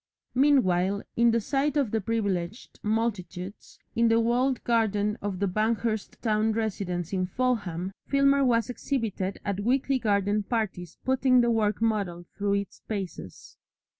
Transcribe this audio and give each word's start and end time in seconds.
Meanwhile, 0.33 1.03
in 1.15 1.29
the 1.29 1.39
sight 1.39 1.77
of 1.77 1.91
privileged 1.91 2.79
multitudes 2.81 3.77
in 3.95 4.07
the 4.07 4.19
walled 4.19 4.63
garden 4.63 5.15
of 5.21 5.37
the 5.37 5.47
Banghurst 5.47 6.19
town 6.23 6.53
residence 6.53 7.13
in 7.13 7.27
Fulham, 7.27 7.91
Filmer 8.07 8.43
was 8.43 8.67
exhibited 8.67 9.39
at 9.45 9.59
weekly 9.59 9.99
garden 9.99 10.41
parties 10.41 10.97
putting 11.05 11.41
the 11.41 11.51
working 11.51 11.87
model 11.87 12.25
through 12.35 12.53
its 12.53 12.79
paces. 12.87 13.57